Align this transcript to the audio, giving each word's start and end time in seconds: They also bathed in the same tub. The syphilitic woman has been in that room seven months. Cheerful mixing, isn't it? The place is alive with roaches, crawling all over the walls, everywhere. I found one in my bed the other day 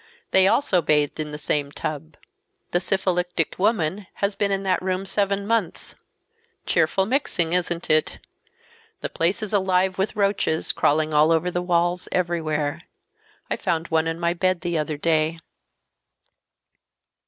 They 0.31 0.47
also 0.47 0.81
bathed 0.81 1.19
in 1.19 1.31
the 1.31 1.37
same 1.37 1.71
tub. 1.71 2.17
The 2.71 2.79
syphilitic 2.79 3.59
woman 3.59 4.07
has 4.15 4.33
been 4.33 4.49
in 4.49 4.63
that 4.63 4.81
room 4.81 5.05
seven 5.05 5.45
months. 5.45 5.93
Cheerful 6.65 7.05
mixing, 7.05 7.53
isn't 7.53 7.87
it? 7.87 8.17
The 9.01 9.09
place 9.09 9.43
is 9.43 9.53
alive 9.53 9.99
with 9.99 10.15
roaches, 10.15 10.71
crawling 10.71 11.13
all 11.13 11.31
over 11.31 11.51
the 11.51 11.61
walls, 11.61 12.09
everywhere. 12.11 12.81
I 13.47 13.57
found 13.57 13.89
one 13.89 14.07
in 14.07 14.19
my 14.19 14.33
bed 14.33 14.61
the 14.61 14.75
other 14.75 14.97
day 14.97 15.37